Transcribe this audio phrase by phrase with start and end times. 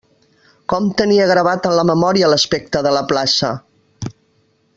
[0.71, 3.53] Com tenia gravat en la memòria l'aspecte de la plaça!